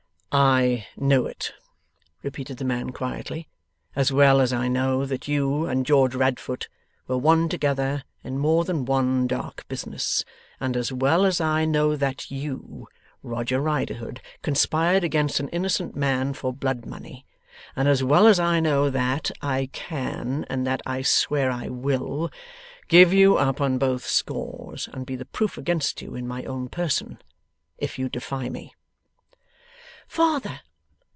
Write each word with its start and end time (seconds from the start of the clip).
'I 0.33 0.87
know 0.95 1.25
it,' 1.25 1.51
repeated 2.23 2.55
the 2.55 2.63
man, 2.63 2.91
quietly, 2.93 3.49
'as 3.97 4.13
well 4.13 4.39
as 4.39 4.53
I 4.53 4.69
know 4.69 5.05
that 5.05 5.27
you 5.27 5.65
and 5.65 5.85
George 5.85 6.15
Radfoot 6.15 6.69
were 7.05 7.17
one 7.17 7.49
together 7.49 8.05
in 8.23 8.37
more 8.37 8.63
than 8.63 8.85
one 8.85 9.27
dark 9.27 9.67
business; 9.67 10.23
and 10.57 10.77
as 10.77 10.89
well 10.89 11.25
as 11.25 11.41
I 11.41 11.65
know 11.65 11.97
that 11.97 12.31
you, 12.31 12.87
Roger 13.21 13.59
Riderhood, 13.59 14.21
conspired 14.41 15.03
against 15.03 15.41
an 15.41 15.49
innocent 15.49 15.97
man 15.97 16.31
for 16.33 16.53
blood 16.53 16.85
money; 16.85 17.25
and 17.75 17.89
as 17.89 18.01
well 18.01 18.25
as 18.25 18.39
I 18.39 18.61
know 18.61 18.89
that 18.89 19.31
I 19.41 19.69
can 19.73 20.45
and 20.49 20.65
that 20.65 20.81
I 20.85 21.01
swear 21.01 21.51
I 21.51 21.67
will! 21.67 22.31
give 22.87 23.11
you 23.11 23.35
up 23.35 23.59
on 23.59 23.77
both 23.77 24.05
scores, 24.05 24.87
and 24.93 25.05
be 25.05 25.17
the 25.17 25.25
proof 25.25 25.57
against 25.57 26.01
you 26.01 26.15
in 26.15 26.25
my 26.25 26.45
own 26.45 26.69
person, 26.69 27.19
if 27.77 27.99
you 27.99 28.07
defy 28.07 28.47
me!' 28.47 28.73
'Father! 30.07 30.59